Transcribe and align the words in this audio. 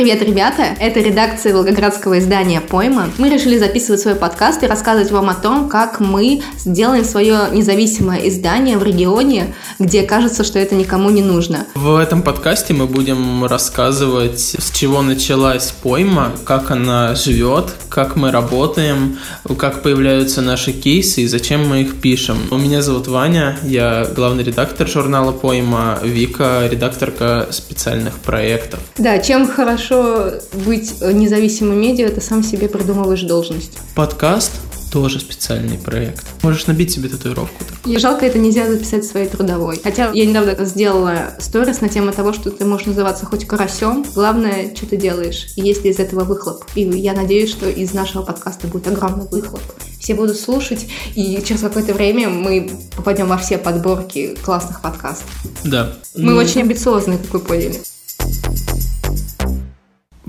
Привет, 0.00 0.22
ребята! 0.22 0.62
Это 0.80 0.98
редакция 1.00 1.52
волгоградского 1.52 2.20
издания 2.20 2.62
«Пойма». 2.62 3.10
Мы 3.18 3.28
решили 3.28 3.58
записывать 3.58 4.00
свой 4.00 4.14
подкаст 4.14 4.62
и 4.62 4.66
рассказывать 4.66 5.10
вам 5.10 5.28
о 5.28 5.34
том, 5.34 5.68
как 5.68 6.00
мы 6.00 6.40
сделаем 6.56 7.04
свое 7.04 7.50
независимое 7.52 8.26
издание 8.26 8.78
в 8.78 8.82
регионе, 8.82 9.54
где 9.78 10.04
кажется, 10.04 10.42
что 10.42 10.58
это 10.58 10.74
никому 10.74 11.10
не 11.10 11.20
нужно. 11.20 11.66
В 11.74 11.96
этом 11.96 12.22
подкасте 12.22 12.72
мы 12.72 12.86
будем 12.86 13.44
рассказывать, 13.44 14.40
с 14.40 14.70
чего 14.70 15.02
началась 15.02 15.74
«Пойма», 15.82 16.32
как 16.46 16.70
она 16.70 17.14
живет, 17.14 17.66
как 17.90 18.16
мы 18.16 18.30
работаем, 18.30 19.18
как 19.58 19.82
появляются 19.82 20.40
наши 20.40 20.72
кейсы 20.72 21.20
и 21.20 21.26
зачем 21.26 21.68
мы 21.68 21.82
их 21.82 22.00
пишем. 22.00 22.38
Меня 22.50 22.80
зовут 22.80 23.06
Ваня, 23.06 23.58
я 23.64 24.06
главный 24.16 24.44
редактор 24.44 24.88
журнала 24.88 25.32
«Пойма», 25.32 25.98
Вика– 26.02 26.66
редакторка 26.70 27.48
специальных 27.50 28.14
проектов. 28.14 28.80
Да, 28.96 29.18
чем 29.18 29.46
хорошо 29.46 29.89
хорошо 29.90 30.40
быть 30.52 31.00
независимым 31.00 31.80
медиа, 31.80 32.10
ты 32.10 32.20
сам 32.20 32.42
себе 32.42 32.68
придумываешь 32.68 33.22
должность. 33.22 33.72
Подкаст 33.94 34.52
тоже 34.92 35.20
специальный 35.20 35.78
проект. 35.78 36.24
Можешь 36.42 36.66
набить 36.66 36.90
себе 36.90 37.08
татуировку. 37.08 37.62
И 37.84 37.96
жалко, 37.98 38.26
это 38.26 38.38
нельзя 38.38 38.68
записать 38.68 39.04
своей 39.04 39.28
трудовой. 39.28 39.80
Хотя 39.82 40.10
я 40.12 40.26
недавно 40.26 40.64
сделала 40.64 41.30
сторис 41.38 41.80
на 41.80 41.88
тему 41.88 42.12
того, 42.12 42.32
что 42.32 42.50
ты 42.50 42.64
можешь 42.64 42.88
называться 42.88 43.24
хоть 43.24 43.46
карасем. 43.46 44.04
Главное, 44.14 44.74
что 44.74 44.86
ты 44.86 44.96
делаешь, 44.96 45.48
и 45.54 45.62
есть 45.62 45.84
ли 45.84 45.90
из 45.90 46.00
этого 46.00 46.24
выхлоп. 46.24 46.64
И 46.74 46.82
я 46.82 47.12
надеюсь, 47.12 47.50
что 47.50 47.68
из 47.68 47.94
нашего 47.94 48.22
подкаста 48.22 48.66
будет 48.66 48.88
огромный 48.88 49.26
выхлоп. 49.30 49.62
Все 50.00 50.14
будут 50.14 50.40
слушать, 50.40 50.86
и 51.14 51.40
через 51.44 51.60
какое-то 51.60 51.94
время 51.94 52.28
мы 52.28 52.70
попадем 52.96 53.28
во 53.28 53.36
все 53.36 53.58
подборки 53.58 54.36
классных 54.42 54.80
подкастов. 54.80 55.30
Да. 55.62 55.92
Мы 56.16 56.32
ну... 56.32 56.36
очень 56.36 56.62
амбициозные, 56.62 57.18
как 57.18 57.32
вы 57.32 57.38
поняли. 57.38 57.80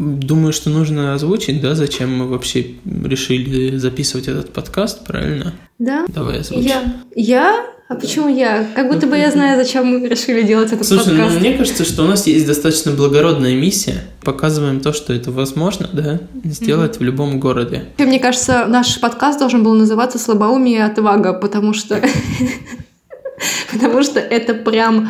Думаю, 0.01 0.51
что 0.51 0.71
нужно 0.71 1.13
озвучить, 1.13 1.61
да, 1.61 1.75
зачем 1.75 2.17
мы 2.17 2.27
вообще 2.27 2.71
решили 3.03 3.77
записывать 3.77 4.27
этот 4.27 4.51
подкаст, 4.51 5.05
правильно? 5.05 5.53
Да. 5.77 6.05
Давай 6.07 6.39
озвучим. 6.39 6.65
Я? 6.65 6.93
Я? 7.15 7.65
А 7.87 7.93
почему 7.93 8.27
я? 8.27 8.67
Как 8.73 8.91
будто 8.91 9.05
бы 9.05 9.15
я 9.15 9.29
знаю, 9.29 9.63
зачем 9.63 9.85
мы 9.85 10.07
решили 10.07 10.41
делать 10.41 10.71
этот 10.71 10.87
Слушай, 10.87 11.09
подкаст. 11.09 11.33
ну 11.35 11.39
мне 11.39 11.53
кажется, 11.55 11.85
что 11.85 12.03
у 12.03 12.07
нас 12.07 12.25
есть 12.25 12.47
достаточно 12.47 12.93
благородная 12.93 13.53
миссия. 13.53 14.01
Показываем 14.23 14.79
то, 14.79 14.91
что 14.91 15.13
это 15.13 15.29
возможно, 15.29 15.87
да, 15.93 16.19
сделать 16.45 16.95
mm-hmm. 16.95 16.99
в 16.99 17.03
любом 17.03 17.39
городе. 17.39 17.85
Мне 17.99 18.19
кажется, 18.19 18.65
наш 18.65 18.99
подкаст 18.99 19.37
должен 19.37 19.63
был 19.63 19.75
называться 19.75 20.17
«Слабоумие 20.17 20.77
и 20.77 20.81
отвага», 20.81 21.33
потому 21.33 21.73
что... 21.73 22.01
Потому 23.71 24.03
что 24.03 24.19
это 24.19 24.55
прям 24.55 25.09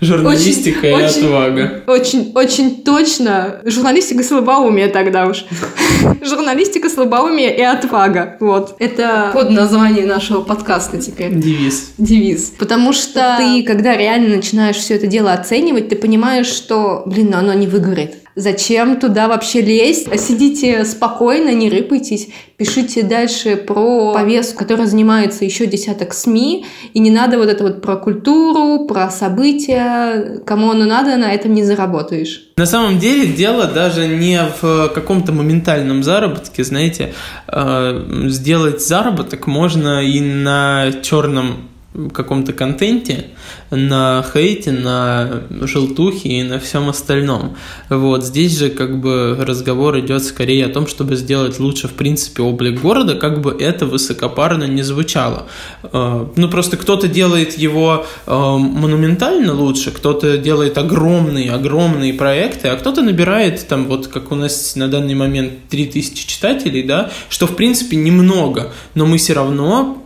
Журналистика 0.00 0.86
очень, 0.86 0.88
и 0.88 1.04
очень, 1.04 1.26
отвага. 1.26 1.82
Очень, 1.86 2.32
очень 2.34 2.82
точно. 2.82 3.60
Журналистика 3.64 4.22
слабоумие 4.22 4.88
тогда 4.88 5.26
уж. 5.26 5.44
Журналистика, 6.22 6.88
слабоумие 6.88 7.56
и 7.56 7.62
отвага. 7.62 8.36
Вот. 8.38 8.76
Это 8.78 9.30
под 9.32 9.50
название 9.50 10.06
нашего 10.06 10.42
подкаста 10.42 10.98
теперь. 10.98 11.34
Девиз. 11.34 11.92
Девиз. 11.98 12.52
Потому 12.58 12.92
что 12.92 13.36
ты, 13.38 13.64
когда 13.64 13.96
реально 13.96 14.36
начинаешь 14.36 14.76
все 14.76 14.94
это 14.94 15.08
дело 15.08 15.32
оценивать, 15.32 15.88
ты 15.88 15.96
понимаешь, 15.96 16.46
что, 16.46 17.02
блин, 17.06 17.34
оно 17.34 17.52
не 17.54 17.66
выгорит. 17.66 18.14
Зачем 18.38 19.00
туда 19.00 19.26
вообще 19.26 19.60
лезть? 19.60 20.08
Сидите 20.20 20.84
спокойно, 20.84 21.52
не 21.52 21.68
рыпайтесь, 21.68 22.28
пишите 22.56 23.02
дальше 23.02 23.56
про 23.56 24.14
повестку, 24.14 24.60
которая 24.60 24.86
занимается 24.86 25.44
еще 25.44 25.66
десяток 25.66 26.14
СМИ, 26.14 26.64
и 26.94 27.00
не 27.00 27.10
надо 27.10 27.36
вот 27.36 27.48
это 27.48 27.64
вот 27.64 27.82
про 27.82 27.96
культуру, 27.96 28.86
про 28.86 29.10
события, 29.10 30.40
кому 30.46 30.70
оно 30.70 30.84
надо, 30.84 31.16
на 31.16 31.32
этом 31.32 31.52
не 31.52 31.64
заработаешь. 31.64 32.52
На 32.56 32.66
самом 32.66 33.00
деле 33.00 33.26
дело 33.26 33.66
даже 33.66 34.06
не 34.06 34.40
в 34.62 34.90
каком-то 34.94 35.32
моментальном 35.32 36.04
заработке, 36.04 36.62
знаете, 36.62 37.14
э, 37.48 38.28
сделать 38.28 38.86
заработок 38.86 39.48
можно 39.48 40.00
и 40.00 40.20
на 40.20 40.92
черном 41.02 41.67
каком-то 42.12 42.52
контенте, 42.52 43.26
на 43.70 44.24
хейте, 44.32 44.72
на 44.72 45.42
желтухе 45.50 46.28
и 46.28 46.42
на 46.42 46.60
всем 46.60 46.88
остальном. 46.88 47.56
Вот 47.88 48.24
здесь 48.24 48.56
же 48.58 48.68
как 48.68 49.00
бы 49.00 49.36
разговор 49.40 49.98
идет 49.98 50.22
скорее 50.22 50.66
о 50.66 50.68
том, 50.68 50.86
чтобы 50.86 51.16
сделать 51.16 51.58
лучше 51.58 51.88
в 51.88 51.94
принципе 51.94 52.42
облик 52.42 52.80
города, 52.80 53.14
как 53.14 53.40
бы 53.40 53.56
это 53.58 53.86
высокопарно 53.86 54.64
не 54.64 54.82
звучало. 54.82 55.46
Э, 55.82 56.26
ну 56.36 56.48
просто 56.48 56.76
кто-то 56.76 57.08
делает 57.08 57.58
его 57.58 58.06
э, 58.26 58.32
монументально 58.32 59.54
лучше, 59.54 59.90
кто-то 59.90 60.36
делает 60.38 60.78
огромные, 60.78 61.50
огромные 61.52 62.12
проекты, 62.12 62.68
а 62.68 62.76
кто-то 62.76 63.02
набирает 63.02 63.66
там 63.66 63.86
вот 63.86 64.08
как 64.08 64.30
у 64.30 64.34
нас 64.34 64.76
на 64.76 64.88
данный 64.88 65.14
момент 65.14 65.68
3000 65.70 66.26
читателей, 66.26 66.82
да, 66.82 67.10
что 67.30 67.46
в 67.46 67.56
принципе 67.56 67.96
немного, 67.96 68.72
но 68.94 69.06
мы 69.06 69.16
все 69.16 69.32
равно 69.32 70.04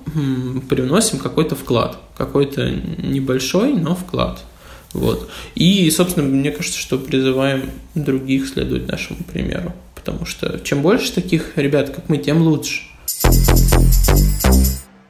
привносим 0.68 1.18
какой-то 1.18 1.54
вклад, 1.54 1.98
какой-то 2.16 2.70
небольшой, 2.70 3.74
но 3.74 3.94
вклад. 3.94 4.42
Вот. 4.92 5.30
И, 5.54 5.90
собственно, 5.90 6.26
мне 6.26 6.50
кажется, 6.50 6.78
что 6.78 6.98
призываем 6.98 7.70
других 7.94 8.48
следовать 8.48 8.88
нашему 8.88 9.20
примеру. 9.24 9.72
Потому 9.94 10.26
что 10.26 10.60
чем 10.60 10.82
больше 10.82 11.12
таких 11.12 11.56
ребят, 11.56 11.90
как 11.90 12.08
мы, 12.08 12.18
тем 12.18 12.42
лучше. 12.42 12.82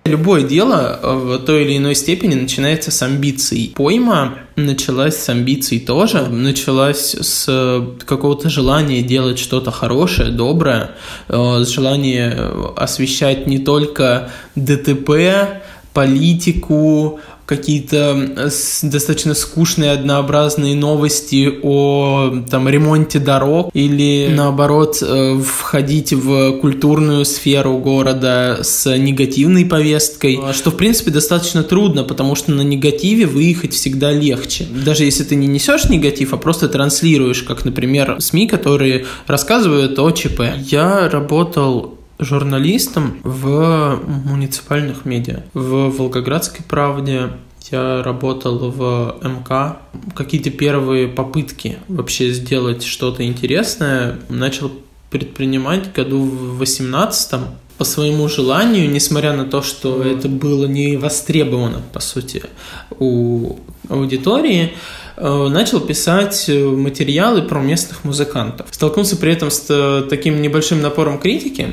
Любое 0.04 0.42
дело 0.42 0.98
э, 1.00 1.14
в 1.14 1.38
той 1.38 1.64
или 1.64 1.76
иной 1.76 1.94
степени 1.94 2.34
начинается 2.34 2.90
с 2.90 3.02
амбиций. 3.02 3.72
Пойма 3.76 4.38
началась 4.56 5.16
с 5.16 5.28
амбиций 5.28 5.78
тоже, 5.78 6.26
началась 6.26 7.14
с 7.14 7.86
какого-то 8.04 8.50
желания 8.50 9.02
делать 9.02 9.38
что-то 9.38 9.70
хорошее, 9.70 10.30
доброе, 10.30 10.90
э, 11.28 11.62
с 11.64 11.68
желания 11.68 12.36
освещать 12.76 13.46
не 13.46 13.58
только 13.58 14.30
ДТП, 14.56 15.62
политику, 15.92 17.20
какие-то 17.46 18.50
достаточно 18.82 19.34
скучные, 19.34 19.92
однообразные 19.92 20.74
новости 20.74 21.52
о 21.62 22.42
там, 22.50 22.68
ремонте 22.68 23.18
дорог 23.18 23.70
или, 23.74 24.32
наоборот, 24.34 24.98
э, 25.02 25.38
входить 25.40 26.12
в 26.12 26.58
культурную 26.60 27.24
сферу 27.24 27.78
города 27.78 28.60
с 28.62 28.96
негативной 28.96 29.64
повесткой, 29.64 30.40
что, 30.52 30.70
в 30.70 30.76
принципе, 30.76 31.10
достаточно 31.10 31.62
трудно, 31.62 32.04
потому 32.04 32.34
что 32.34 32.52
на 32.52 32.62
негативе 32.62 33.26
выехать 33.26 33.72
всегда 33.74 34.12
легче. 34.12 34.66
Даже 34.84 35.04
если 35.04 35.24
ты 35.24 35.34
не 35.34 35.46
несешь 35.46 35.86
негатив, 35.86 36.32
а 36.32 36.36
просто 36.36 36.68
транслируешь, 36.68 37.42
как, 37.42 37.64
например, 37.64 38.16
СМИ, 38.20 38.46
которые 38.46 39.06
рассказывают 39.26 39.98
о 39.98 40.10
ЧП. 40.10 40.42
Я 40.70 41.08
работал 41.08 41.98
журналистом 42.18 43.18
в 43.22 44.00
муниципальных 44.24 45.04
медиа. 45.04 45.44
В 45.54 45.90
Волгоградской 45.90 46.64
правде 46.64 47.30
я 47.70 48.02
работал 48.02 48.70
в 48.70 49.18
МК. 49.22 49.78
Какие-то 50.14 50.50
первые 50.50 51.08
попытки 51.08 51.78
вообще 51.88 52.30
сделать 52.32 52.84
что-то 52.84 53.24
интересное 53.24 54.18
начал 54.28 54.72
предпринимать 55.10 55.92
году 55.92 56.22
в 56.22 56.58
18 56.58 57.40
по 57.78 57.84
своему 57.84 58.28
желанию, 58.28 58.90
несмотря 58.90 59.32
на 59.34 59.44
то, 59.44 59.62
что 59.62 60.02
это 60.02 60.28
было 60.28 60.66
не 60.66 60.96
востребовано, 60.96 61.82
по 61.92 62.00
сути, 62.00 62.42
у 62.98 63.56
аудитории. 63.88 64.72
Э, 65.16 65.48
начал 65.48 65.80
писать 65.80 66.46
э, 66.48 66.64
материалы 66.64 67.42
про 67.42 67.60
местных 67.60 68.04
музыкантов. 68.04 68.66
Столкнулся 68.70 69.16
при 69.16 69.32
этом 69.32 69.50
с 69.50 69.66
э, 69.68 70.06
таким 70.08 70.40
небольшим 70.40 70.80
напором 70.80 71.18
критики. 71.18 71.68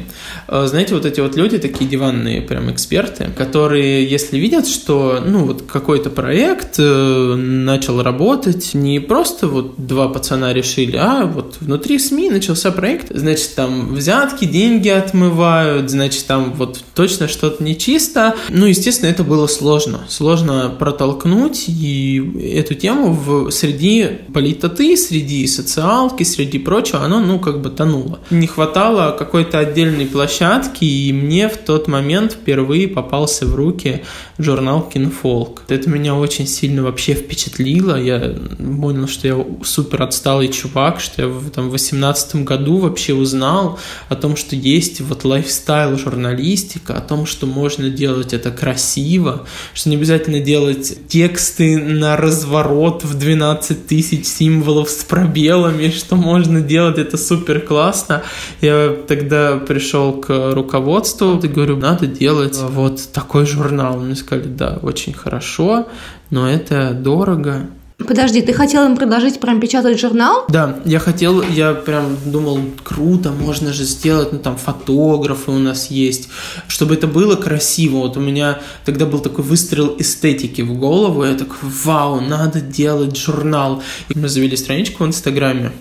Знаете, 0.47 0.95
вот 0.95 1.05
эти 1.05 1.19
вот 1.19 1.35
люди, 1.35 1.57
такие 1.57 1.89
диванные 1.89 2.41
прям 2.41 2.72
эксперты, 2.72 3.29
которые, 3.35 4.05
если 4.05 4.38
видят, 4.38 4.67
что, 4.67 5.21
ну, 5.25 5.45
вот 5.45 5.63
какой-то 5.63 6.09
проект 6.09 6.77
начал 6.80 8.01
работать, 8.01 8.74
не 8.74 9.00
просто 9.00 9.47
вот 9.47 9.75
два 9.77 10.07
пацана 10.09 10.53
решили, 10.53 10.97
а 10.97 11.25
вот 11.25 11.57
внутри 11.59 12.00
СМИ 12.00 12.30
начался 12.30 12.71
проект, 12.71 13.07
значит, 13.15 13.56
там 13.56 13.94
взятки, 13.94 14.45
деньги 14.45 14.89
отмывают, 14.89 15.89
значит, 15.89 16.25
там 16.25 16.53
вот 16.53 16.83
точно 16.95 17.27
что-то 17.27 17.63
нечисто. 17.63 18.35
Ну, 18.50 18.65
естественно, 18.65 19.09
это 19.09 19.24
было 19.24 19.47
сложно. 19.47 20.01
Сложно 20.09 20.75
протолкнуть 20.77 21.65
и 21.68 22.21
эту 22.56 22.75
тему 22.75 23.13
в 23.13 23.29
среди 23.52 24.08
политоты, 24.34 24.96
среди 24.98 25.46
социалки, 25.48 26.24
среди 26.24 26.60
прочего, 26.60 27.04
оно, 27.04 27.20
ну, 27.20 27.40
как 27.40 27.62
бы 27.62 27.70
тонуло. 27.70 28.20
Не 28.30 28.48
хватало 28.48 29.16
какой-то 29.18 29.60
отдельной 29.60 30.06
площадки, 30.06 30.86
и 30.86 31.12
мне 31.14 31.50
в 31.50 31.58
тот 31.58 31.88
момент 31.88 32.34
впервые 32.34 32.88
попался 32.88 33.46
в 33.46 33.56
руки 33.56 34.04
журнал 34.38 34.88
«Kinfolk». 34.89 35.63
Это 35.68 35.90
меня 35.90 36.16
очень 36.16 36.48
сильно 36.48 36.84
вообще 36.84 37.14
впечатлило. 37.14 38.02
Я 38.02 38.36
понял, 38.58 39.08
что 39.08 39.28
я 39.28 39.46
супер 39.64 40.04
отсталый 40.04 40.48
чувак, 40.48 41.00
что 41.00 41.24
я 41.24 41.28
в 41.28 41.50
там, 41.50 41.70
18 41.70 42.44
году 42.44 42.78
вообще 42.78 43.14
узнал 43.14 43.80
о 44.08 44.16
том, 44.16 44.36
что 44.36 44.56
есть 44.56 45.02
вот 45.02 45.26
lifestyle 45.25 45.98
журналистика, 45.98 46.96
о 46.96 47.02
том, 47.02 47.26
что 47.26 47.46
можно 47.46 47.90
делать 47.90 48.34
это 48.34 48.52
красиво, 48.52 49.46
что 49.74 49.90
не 49.90 49.96
обязательно 49.96 50.40
делать 50.40 51.08
тексты 51.08 51.78
на 51.78 52.16
разворот 52.16 53.04
в 53.04 53.19
12 53.19 53.88
тысяч 53.88 54.25
символов 54.25 54.89
с 54.89 55.04
пробелами, 55.04 55.89
что 55.95 56.16
можно 56.16 56.62
делать, 56.62 56.98
это 56.98 57.18
супер 57.18 57.62
классно. 57.62 58.24
Я 58.62 58.95
тогда 59.07 59.57
пришел 59.57 60.13
к 60.13 60.54
руководству 60.54 61.39
и 61.39 61.48
говорю, 61.48 61.77
надо 61.77 62.07
делать 62.07 62.57
вот 62.60 63.12
такой 63.13 63.45
журнал. 63.45 64.00
Мне 64.00 64.16
сказали, 64.16 64.48
да, 64.48 64.80
очень 64.81 65.13
хорошо, 65.13 65.88
но 66.30 66.50
это 66.50 66.94
дорого. 66.94 67.68
Подожди, 68.07 68.42
ты 68.42 68.54
хотел 68.54 68.86
им 68.86 68.96
предложить 68.96 69.40
прям 69.40 69.60
печатать 69.60 70.00
журнал? 70.00 70.46
Да, 70.48 70.80
я 70.86 71.00
хотел, 71.00 71.42
я 71.42 71.74
прям 71.74 72.18
думал, 72.25 72.62
круто, 72.84 73.31
можно 73.31 73.74
же 73.74 73.84
сделать, 73.84 74.31
ну 74.31 74.40
там 74.40 74.56
фотографы 74.56 75.51
у 75.51 75.60
нас 75.60 75.92
есть, 75.92 76.30
чтобы 76.68 76.94
это 76.94 77.07
было 77.07 77.36
красиво. 77.36 77.98
Вот 77.98 78.16
у 78.16 78.22
меня 78.22 78.60
тогда 78.86 79.06
был 79.06 79.19
такой 79.19 79.44
выстрел 79.44 79.96
эстетики 80.00 80.62
в 80.62 80.78
голову, 80.78 81.25
я 81.25 81.36
такой, 81.36 81.57
вау, 81.62 82.22
надо 82.22 82.62
делать 82.62 83.18
журнал. 83.18 83.84
И 84.07 84.18
мы 84.18 84.30
завели 84.30 84.56
страничку 84.56 85.04
в 85.04 85.07
Инстаграме, 85.07 85.72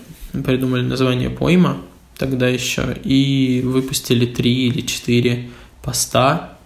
придумали 0.43 0.81
название 0.81 1.29
«Пойма», 1.29 1.77
тогда 2.17 2.49
еще, 2.49 2.97
и 3.01 3.61
выпустили 3.63 4.25
три 4.25 4.67
или 4.67 4.81
четыре 4.81 5.49
поста 5.81 6.57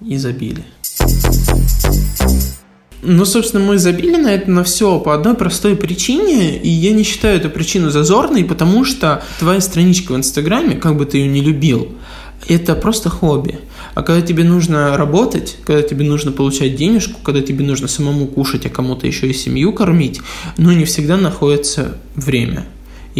и 0.00 0.16
забили. 0.16 0.64
Ну, 3.12 3.24
собственно, 3.24 3.64
мы 3.64 3.76
забили 3.76 4.14
на 4.14 4.32
это 4.32 4.48
на 4.48 4.62
все 4.62 5.00
по 5.00 5.12
одной 5.12 5.34
простой 5.34 5.74
причине, 5.74 6.56
и 6.56 6.68
я 6.68 6.92
не 6.92 7.02
считаю 7.02 7.38
эту 7.38 7.50
причину 7.50 7.90
зазорной, 7.90 8.44
потому 8.44 8.84
что 8.84 9.24
твоя 9.40 9.60
страничка 9.60 10.12
в 10.12 10.16
Инстаграме, 10.16 10.76
как 10.76 10.96
бы 10.96 11.06
ты 11.06 11.18
ее 11.18 11.26
не 11.26 11.40
любил, 11.40 11.88
это 12.46 12.76
просто 12.76 13.10
хобби. 13.10 13.58
А 13.94 14.02
когда 14.02 14.24
тебе 14.24 14.44
нужно 14.44 14.96
работать, 14.96 15.56
когда 15.64 15.82
тебе 15.82 16.04
нужно 16.04 16.30
получать 16.30 16.76
денежку, 16.76 17.18
когда 17.20 17.40
тебе 17.40 17.64
нужно 17.64 17.88
самому 17.88 18.28
кушать, 18.28 18.64
а 18.66 18.68
кому-то 18.68 19.08
еще 19.08 19.26
и 19.26 19.34
семью 19.34 19.72
кормить, 19.72 20.20
ну, 20.56 20.70
не 20.70 20.84
всегда 20.84 21.16
находится 21.16 21.96
время 22.14 22.64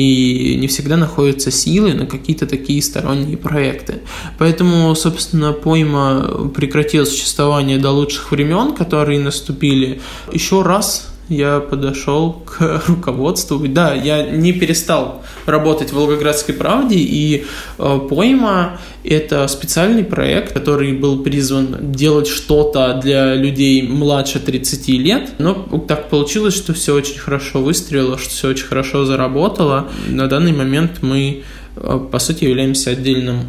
и 0.00 0.56
не 0.56 0.66
всегда 0.66 0.96
находятся 0.96 1.50
силы 1.50 1.94
на 1.94 2.06
какие-то 2.06 2.46
такие 2.46 2.82
сторонние 2.82 3.36
проекты. 3.36 4.00
Поэтому, 4.38 4.94
собственно, 4.94 5.52
пойма 5.52 6.50
прекратила 6.54 7.04
существование 7.04 7.78
до 7.78 7.90
лучших 7.90 8.30
времен, 8.30 8.72
которые 8.72 9.20
наступили. 9.20 10.00
Еще 10.32 10.62
раз 10.62 11.09
я 11.30 11.60
подошел 11.60 12.32
к 12.32 12.82
руководству. 12.88 13.58
Да, 13.68 13.94
я 13.94 14.22
не 14.22 14.52
перестал 14.52 15.22
работать 15.46 15.90
в 15.90 15.94
Волгоградской 15.94 16.54
правде, 16.54 16.96
и 16.96 17.46
э, 17.78 18.00
пойма– 18.08 18.78
это 19.04 19.48
специальный 19.48 20.04
проект, 20.04 20.52
который 20.52 20.92
был 20.92 21.22
призван 21.22 21.92
делать 21.92 22.26
что-то 22.26 23.00
для 23.02 23.34
людей 23.34 23.82
младше 23.82 24.40
30 24.40 24.88
лет. 24.88 25.30
Но 25.38 25.54
так 25.88 26.10
получилось, 26.10 26.54
что 26.54 26.74
все 26.74 26.94
очень 26.94 27.18
хорошо 27.18 27.62
выстрелило, 27.62 28.18
что 28.18 28.30
все 28.30 28.48
очень 28.48 28.66
хорошо 28.66 29.04
заработало. 29.04 29.88
На 30.08 30.26
данный 30.26 30.52
момент 30.52 30.98
мы 31.02 31.44
э, 31.76 32.00
по 32.10 32.18
сути, 32.18 32.44
являемся 32.44 32.90
отдельным 32.90 33.44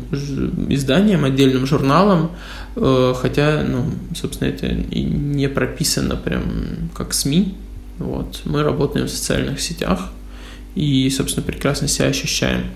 изданием, 0.69 1.25
отдельным 1.25 1.66
журналом, 1.66 2.31
э, 2.75 3.13
хотя, 3.19 3.63
ну, 3.68 3.86
собственно, 4.16 4.50
это 4.50 4.68
и 4.68 5.01
не 5.01 5.50
прописано 5.50 6.16
прям 6.16 6.44
как 6.94 7.13
СМИ, 7.13 7.56
вот. 8.01 8.42
Мы 8.45 8.63
работаем 8.63 9.07
в 9.07 9.09
социальных 9.09 9.62
сетях 9.62 10.09
и, 10.75 11.09
собственно, 11.09 11.45
прекрасно 11.45 11.88
себя 11.88 12.07
ощущаем. 12.07 12.71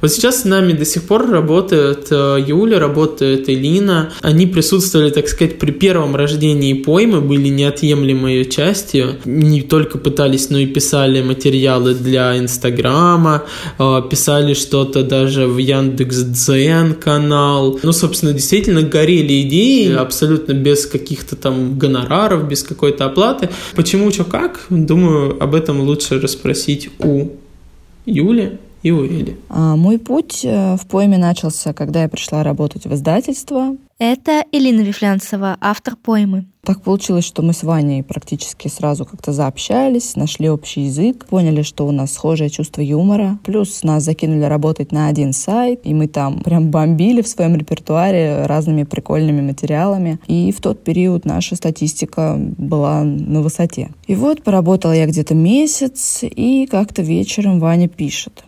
Вот 0.00 0.10
сейчас 0.10 0.42
с 0.42 0.44
нами 0.44 0.72
до 0.72 0.84
сих 0.84 1.02
пор 1.02 1.28
работает 1.30 2.08
э, 2.10 2.38
Юля, 2.46 2.78
работает 2.78 3.48
Элина. 3.48 4.12
Они 4.22 4.46
присутствовали, 4.46 5.10
так 5.10 5.28
сказать, 5.28 5.58
при 5.58 5.72
первом 5.72 6.16
рождении 6.16 6.72
поймы, 6.72 7.20
были 7.20 7.48
неотъемлемой 7.48 8.36
ее 8.36 8.44
частью. 8.46 9.16
Не 9.24 9.60
только 9.62 9.98
пытались, 9.98 10.48
но 10.48 10.58
и 10.58 10.66
писали 10.66 11.22
материалы 11.22 11.94
для 11.94 12.38
Инстаграма, 12.38 13.44
э, 13.78 14.02
писали 14.10 14.54
что-то 14.54 15.02
даже 15.02 15.46
в 15.46 15.58
Яндекс 15.58 16.22
Дзен 16.22 16.94
канал. 16.94 17.78
Ну, 17.82 17.92
собственно, 17.92 18.32
действительно 18.32 18.82
горели 18.82 19.42
идеи 19.42 19.94
абсолютно 19.94 20.52
без 20.52 20.86
каких-то 20.86 21.36
там 21.36 21.78
гонораров, 21.78 22.48
без 22.48 22.62
какой-то 22.62 23.04
оплаты. 23.04 23.50
Почему, 23.74 24.10
что, 24.12 24.24
как? 24.24 24.60
Думаю, 24.70 25.36
об 25.42 25.54
этом 25.54 25.80
лучше 25.80 26.20
расспросить 26.20 26.88
у 26.98 27.28
Юли 28.06 28.58
и 28.82 28.90
увидели. 28.90 29.36
А, 29.48 29.76
мой 29.76 29.98
путь 29.98 30.40
э, 30.44 30.76
в 30.76 30.86
пойме 30.86 31.18
начался, 31.18 31.72
когда 31.72 32.02
я 32.02 32.08
пришла 32.08 32.42
работать 32.42 32.86
в 32.86 32.94
издательство. 32.94 33.76
Это 33.98 34.44
Элина 34.50 34.80
Вифлянцева, 34.80 35.58
автор 35.60 35.94
поймы. 35.96 36.46
Так 36.62 36.82
получилось, 36.82 37.24
что 37.24 37.42
мы 37.42 37.52
с 37.52 37.62
Ваней 37.62 38.02
практически 38.02 38.68
сразу 38.68 39.04
как-то 39.04 39.32
заобщались, 39.32 40.16
нашли 40.16 40.48
общий 40.48 40.82
язык, 40.82 41.26
поняли, 41.26 41.62
что 41.62 41.86
у 41.86 41.90
нас 41.90 42.12
схожее 42.12 42.48
чувство 42.48 42.80
юмора. 42.80 43.38
Плюс 43.44 43.82
нас 43.82 44.04
закинули 44.04 44.44
работать 44.44 44.92
на 44.92 45.08
один 45.08 45.32
сайт, 45.32 45.80
и 45.84 45.92
мы 45.92 46.06
там 46.06 46.40
прям 46.40 46.70
бомбили 46.70 47.22
в 47.22 47.28
своем 47.28 47.56
репертуаре 47.56 48.46
разными 48.46 48.84
прикольными 48.84 49.42
материалами. 49.42 50.18
И 50.26 50.52
в 50.52 50.60
тот 50.60 50.82
период 50.84 51.24
наша 51.24 51.56
статистика 51.56 52.36
была 52.38 53.04
на 53.04 53.42
высоте. 53.42 53.90
И 54.06 54.14
вот 54.14 54.42
поработала 54.42 54.92
я 54.92 55.06
где-то 55.06 55.34
месяц, 55.34 56.20
и 56.22 56.66
как-то 56.70 57.02
вечером 57.02 57.58
Ваня 57.58 57.88
пишет 57.88 58.44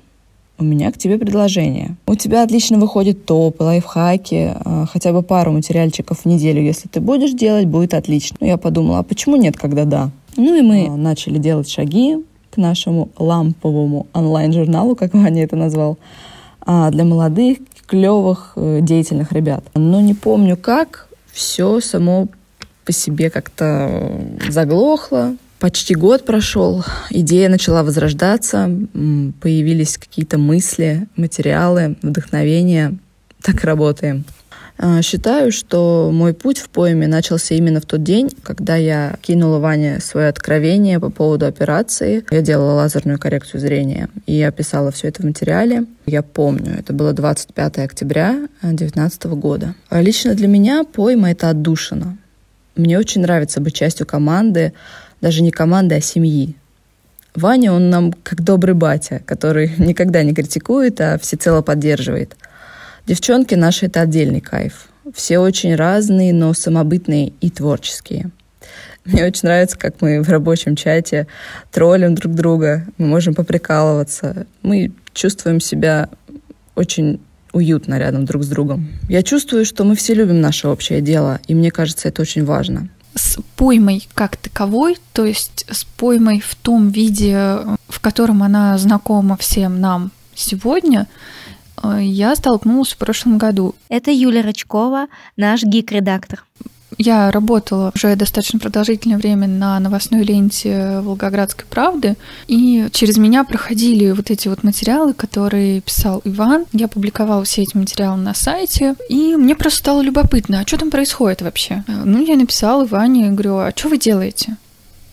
у 0.62 0.64
меня 0.64 0.93
к 0.93 0.99
тебе 0.99 1.19
предложение. 1.19 1.97
У 2.06 2.14
тебя 2.14 2.44
отлично 2.44 2.79
выходит 2.79 3.26
топ, 3.26 3.61
лайфхаки, 3.61 4.55
а, 4.55 4.87
хотя 4.87 5.12
бы 5.12 5.23
пару 5.23 5.53
материальчиков 5.53 6.20
в 6.20 6.25
неделю, 6.25 6.62
если 6.62 6.88
ты 6.88 7.00
будешь 7.00 7.32
делать, 7.32 7.67
будет 7.67 7.94
отлично. 7.94 8.37
Ну, 8.41 8.47
я 8.47 8.56
подумала, 8.56 9.00
а 9.00 9.03
почему 9.03 9.37
нет, 9.37 9.56
когда 9.56 9.85
да? 9.85 10.11
Ну 10.37 10.55
и 10.55 10.62
мы 10.62 10.88
начали 10.97 11.38
делать 11.38 11.69
шаги 11.69 12.17
к 12.50 12.56
нашему 12.56 13.11
ламповому 13.19 14.06
онлайн-журналу, 14.12 14.94
как 14.94 15.14
Ваня 15.14 15.44
это 15.44 15.56
назвал, 15.56 15.99
а, 16.61 16.91
для 16.91 17.05
молодых, 17.05 17.58
клевых, 17.87 18.53
э, 18.56 18.79
деятельных 18.81 19.32
ребят. 19.32 19.65
Но 19.75 20.00
не 20.00 20.15
помню 20.15 20.56
как, 20.56 21.08
все 21.32 21.81
само 21.81 22.29
по 22.85 22.93
себе 22.93 23.31
как-то 23.31 24.12
заглохло, 24.49 25.37
Почти 25.62 25.94
год 25.94 26.25
прошел, 26.25 26.85
идея 27.11 27.49
начала 27.49 27.85
возрождаться, 27.85 28.69
появились 29.41 29.97
какие-то 29.97 30.37
мысли, 30.37 31.06
материалы, 31.14 31.94
вдохновение. 32.03 32.99
Так 33.41 33.62
работаем. 33.62 34.25
А, 34.76 35.00
считаю, 35.03 35.53
что 35.53 36.11
мой 36.12 36.35
путь 36.35 36.59
в 36.59 36.69
поэме 36.69 37.06
начался 37.06 37.55
именно 37.55 37.81
в 37.81 37.86
тот 37.86 38.03
день, 38.03 38.31
когда 38.43 38.75
я 38.75 39.15
кинула 39.22 39.60
Ване 39.60 40.01
свое 40.01 40.27
откровение 40.27 40.98
по 40.98 41.10
поводу 41.10 41.46
операции. 41.46 42.25
Я 42.32 42.41
делала 42.41 42.72
лазерную 42.72 43.20
коррекцию 43.20 43.60
зрения, 43.60 44.08
и 44.27 44.32
я 44.34 44.51
писала 44.51 44.91
все 44.91 45.06
это 45.06 45.22
в 45.22 45.27
материале. 45.27 45.84
Я 46.06 46.22
помню, 46.25 46.75
это 46.77 46.93
было 46.93 47.13
25 47.13 47.79
октября 47.79 48.48
2019 48.63 49.25
года. 49.36 49.77
А 49.91 50.03
лично 50.03 50.34
для 50.34 50.48
меня 50.48 50.82
поэма— 50.82 51.31
это 51.31 51.51
отдушина. 51.51 52.19
Мне 52.75 52.98
очень 52.98 53.20
нравится 53.20 53.60
быть 53.60 53.75
частью 53.75 54.06
команды, 54.06 54.72
даже 55.22 55.43
не 55.43 55.52
команды, 55.52 55.94
а 55.94 56.00
семьи. 56.02 56.56
Ваня, 57.34 57.72
он 57.72 57.88
нам 57.88 58.12
как 58.12 58.43
добрый 58.43 58.74
батя, 58.74 59.22
который 59.24 59.72
никогда 59.79 60.22
не 60.22 60.34
критикует, 60.34 61.00
а 61.00 61.19
всецело 61.19 61.62
поддерживает. 61.62 62.36
Девчонки 63.06 63.55
наши— 63.55 63.86
это 63.86 64.02
отдельный 64.02 64.41
кайф. 64.41 64.88
Все 65.14 65.38
очень 65.38 65.74
разные, 65.74 66.32
но 66.32 66.52
самобытные 66.52 67.32
и 67.41 67.50
творческие. 67.50 68.31
Мне 69.05 69.24
очень 69.24 69.48
нравится, 69.48 69.76
как 69.76 70.00
мы 70.00 70.22
в 70.22 70.29
рабочем 70.29 70.76
чате 70.76 71.26
троллим 71.72 72.14
друг 72.14 72.34
друга, 72.34 72.86
мы 72.98 73.06
можем 73.06 73.34
поприкалываться. 73.34 74.46
Мы 74.62 74.93
чувствуем 75.12 75.58
себя 75.58 76.08
очень 76.76 77.20
уютно 77.52 77.98
рядом 77.98 78.24
друг 78.24 78.44
с 78.44 78.48
другом. 78.48 78.88
Я 79.08 79.24
чувствую, 79.24 79.64
что 79.64 79.82
мы 79.82 79.96
все 79.96 80.14
любим 80.14 80.41
наше 80.41 80.69
общее 80.69 81.00
дело, 81.00 81.41
и 81.48 81.55
мне 81.55 81.72
кажется, 81.72 82.08
это 82.08 82.22
очень 82.22 82.44
важно 82.44 82.88
с 83.14 83.38
поймой 83.56 84.08
как 84.14 84.36
таковой, 84.36 84.98
то 85.12 85.24
есть 85.24 85.66
с 85.70 85.84
поймой 85.84 86.40
в 86.40 86.54
том 86.54 86.90
виде, 86.90 87.58
в 87.88 88.00
котором 88.00 88.42
она 88.42 88.78
знакома 88.78 89.36
всем 89.36 89.81
нам 89.81 90.10
сегодня, 90.34 91.06
э, 91.82 91.98
я 92.02 92.34
столкнулась 92.34 92.92
в 92.92 92.96
прошлом 92.96 93.38
году. 93.38 93.74
Это 93.88 94.10
Юля 94.10 94.42
Рычкова, 94.42 95.06
наш 95.36 95.62
гик-редактор. 95.62 96.44
Я 96.99 97.31
работала 97.31 97.93
уже 97.94 98.15
достаточно 98.17 98.58
продолжительное 98.58 99.19
время 99.19 99.46
на 99.46 99.79
новостной 99.81 100.22
ленте 100.22 101.01
Волгоградской 101.01 101.65
правды, 101.69 102.17
и 102.46 102.89
через 102.93 103.17
меня 103.17 103.44
проходили 103.44 104.11
вот 104.11 104.31
эти 104.31 104.49
вот 104.49 104.63
материалы, 104.63 105.15
которые 105.15 105.81
писал 105.81 106.20
Иван. 106.25 106.67
Я 106.72 106.89
публиковала 106.89 107.44
все 107.44 107.63
эти 107.63 107.77
материалы 107.77 108.19
на 108.19 108.34
сайте, 108.34 108.94
и 109.08 109.37
мне 109.37 109.55
просто 109.55 109.79
стало 109.81 110.01
любопытно, 110.01 110.61
а 110.61 110.67
что 110.67 110.79
там 110.79 110.91
происходит 110.91 111.43
вообще? 111.43 111.84
Ну, 111.87 112.25
я 112.25 112.37
написала 112.37 112.84
Иване, 112.84 113.31
говорю, 113.31 113.58
а 113.58 113.72
что 113.75 113.89
вы 113.89 113.99
делаете? 113.99 114.56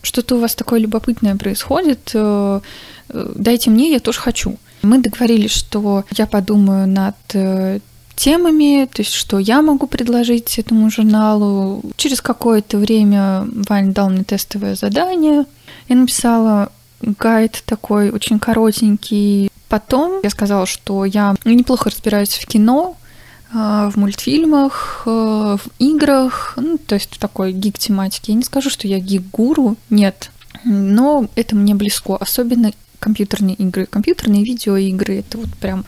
Что-то 0.02 0.36
у 0.36 0.40
вас 0.40 0.54
такое 0.54 0.80
любопытное 0.80 1.36
происходит, 1.36 2.10
э, 2.14 2.60
э, 3.10 3.32
дайте 3.34 3.70
мне, 3.70 3.92
я 3.92 4.00
тоже 4.00 4.18
хочу. 4.18 4.56
Мы 4.82 4.98
договорились, 4.98 5.50
что 5.50 6.04
я 6.16 6.26
подумаю 6.26 6.88
над 6.88 7.16
э, 7.34 7.80
темами, 8.20 8.86
то 8.92 9.00
есть 9.00 9.14
что 9.14 9.38
я 9.38 9.62
могу 9.62 9.86
предложить 9.86 10.58
этому 10.58 10.90
журналу. 10.90 11.82
Через 11.96 12.20
какое-то 12.20 12.76
время 12.76 13.46
Ваня 13.68 13.92
дал 13.92 14.10
мне 14.10 14.24
тестовое 14.24 14.74
задание. 14.74 15.46
Я 15.88 15.96
написала 15.96 16.70
гайд 17.00 17.62
такой 17.64 18.10
очень 18.10 18.38
коротенький. 18.38 19.50
Потом 19.70 20.20
я 20.22 20.28
сказала, 20.28 20.66
что 20.66 21.06
я 21.06 21.34
неплохо 21.46 21.88
разбираюсь 21.88 22.34
в 22.34 22.46
кино, 22.46 22.98
а, 23.54 23.90
в 23.90 23.96
мультфильмах, 23.96 25.04
а, 25.06 25.56
в 25.56 25.68
играх, 25.78 26.54
ну, 26.56 26.76
то 26.76 26.96
есть 26.96 27.14
в 27.14 27.18
такой 27.18 27.52
гик-тематике. 27.52 28.32
Я 28.32 28.38
не 28.38 28.44
скажу, 28.44 28.68
что 28.68 28.86
я 28.86 28.98
гик-гуру, 28.98 29.76
нет, 29.88 30.30
но 30.64 31.26
это 31.36 31.56
мне 31.56 31.74
близко, 31.74 32.16
особенно 32.16 32.72
компьютерные 33.00 33.56
игры. 33.56 33.86
Компьютерные 33.86 34.44
видеоигры— 34.44 35.18
это 35.20 35.38
вот 35.38 35.48
прям 35.58 35.84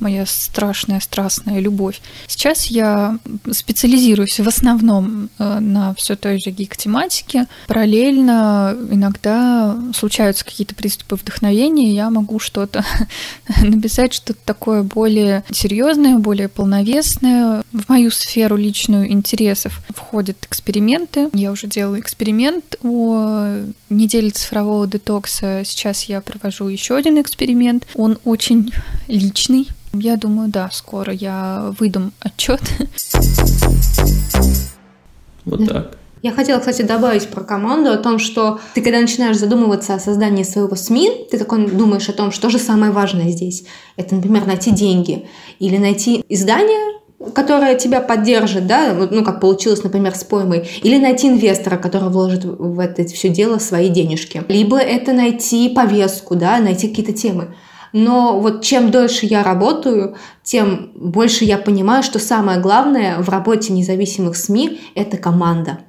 моя 0.00 0.24
страшная, 0.24 1.00
страстная 1.00 1.60
любовь. 1.60 2.00
Сейчас 2.26 2.66
я 2.66 3.18
специализируюсь 3.50 4.40
в 4.40 4.48
основном 4.48 5.28
э, 5.38 5.58
на 5.58 5.94
все 5.94 6.16
той 6.16 6.38
же 6.38 6.50
гик-тематике. 6.50 7.46
Параллельно 7.66 8.76
иногда 8.90 9.76
случаются 9.94 10.44
какие-то 10.44 10.74
приступы 10.74 11.16
вдохновения, 11.16 11.92
я 11.92 12.08
могу 12.10 12.38
что-то 12.38 12.84
написать, 13.62 14.14
что-то 14.14 14.38
такое 14.44 14.82
более 14.82 15.44
серьезное, 15.50 16.18
более 16.18 16.48
полновесное. 16.48 17.64
В 17.72 17.88
мою 17.88 18.10
сферу 18.10 18.56
личную 18.56 19.10
интересов 19.10 19.80
входят 19.88 20.36
эксперименты. 20.44 21.28
Я 21.32 21.50
уже 21.50 21.66
делала 21.66 21.98
эксперимент 21.98 22.76
о 22.82 23.64
неделе 23.90 24.30
цифрового 24.30 24.86
детокса. 24.86 25.62
Сейчас 25.64 26.04
я 26.04 26.20
провожу 26.20 26.51
покажу 26.52 26.68
еще 26.68 26.96
один 26.96 27.20
эксперимент. 27.20 27.86
Он 27.94 28.18
очень 28.24 28.72
личный. 29.08 29.68
Я 29.94 30.16
думаю, 30.16 30.48
да, 30.48 30.68
скоро 30.72 31.12
я 31.12 31.72
выдам 31.78 32.12
отчет. 32.20 32.60
Вот 35.44 35.66
так. 35.66 35.98
Я 36.22 36.30
хотела, 36.30 36.60
кстати, 36.60 36.82
добавить 36.82 37.28
про 37.28 37.42
команду 37.42 37.90
о 37.90 37.96
том, 37.96 38.20
что 38.20 38.60
ты, 38.74 38.82
когда 38.82 39.00
начинаешь 39.00 39.38
задумываться 39.38 39.94
о 39.94 39.98
создании 39.98 40.44
своего 40.44 40.76
СМИ, 40.76 41.26
ты 41.30 41.38
такой 41.38 41.66
думаешь 41.66 42.08
о 42.08 42.12
том, 42.12 42.30
что 42.30 42.48
же 42.48 42.58
самое 42.58 42.92
важное 42.92 43.30
здесь. 43.30 43.64
Это, 43.96 44.14
например, 44.14 44.46
найти 44.46 44.70
деньги 44.70 45.26
или 45.58 45.78
найти 45.78 46.24
издание, 46.28 47.00
которая 47.34 47.76
тебя 47.76 48.00
поддержит, 48.00 48.66
да, 48.66 48.92
ну, 48.92 49.24
как 49.24 49.40
получилось, 49.40 49.82
например, 49.82 50.14
с 50.14 50.24
поймой, 50.24 50.68
или 50.82 50.98
найти 50.98 51.28
инвестора, 51.28 51.76
который 51.76 52.08
вложит 52.08 52.44
в 52.44 52.78
это 52.78 53.04
все 53.04 53.28
дело 53.28 53.58
свои 53.58 53.88
денежки. 53.88 54.42
Либо 54.48 54.78
это 54.78 55.12
найти 55.12 55.68
повестку, 55.68 56.34
да, 56.34 56.58
найти 56.58 56.88
какие-то 56.88 57.12
темы. 57.12 57.54
Но 57.92 58.40
вот 58.40 58.62
чем 58.62 58.90
дольше 58.90 59.26
я 59.26 59.42
работаю, 59.42 60.16
тем 60.42 60.92
больше 60.94 61.44
я 61.44 61.58
понимаю, 61.58 62.02
что 62.02 62.18
самое 62.18 62.58
главное 62.58 63.18
в 63.18 63.28
работе 63.28 63.72
независимых 63.72 64.36
СМИ– 64.36 64.80
это 64.94 65.18
команда. 65.18 65.80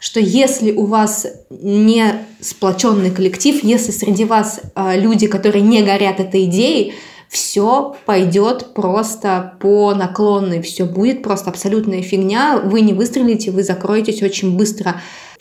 Что 0.00 0.20
если 0.20 0.72
у 0.72 0.84
вас 0.84 1.26
не 1.50 2.04
сплоченный 2.40 3.10
коллектив, 3.10 3.62
если 3.64 3.90
среди 3.90 4.24
вас 4.24 4.60
э, 4.74 5.00
люди, 5.00 5.26
которые 5.26 5.62
не 5.62 5.82
горят 5.82 6.20
этой 6.20 6.44
идеей, 6.44 6.94
все 7.28 7.96
пойдет 8.06 8.74
просто 8.74 9.54
по 9.60 9.94
наклонной, 9.94 10.62
все 10.62 10.84
будет 10.84 11.22
просто 11.22 11.50
абсолютная 11.50 12.02
фигня, 12.02 12.58
вы 12.58 12.80
не 12.80 12.92
выстрелите, 12.92 13.50
вы 13.50 13.62
закроетесь 13.62 14.22
очень 14.22 14.56
быстро. 14.56 15.00